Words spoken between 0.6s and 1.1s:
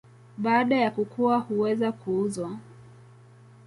ya